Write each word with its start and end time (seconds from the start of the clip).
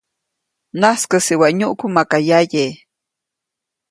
-Najskäsi 0.75 1.33
waʼa 1.39 1.55
nyuʼku 1.57 1.85
maka 1.95 2.17
yaye.- 2.29 2.67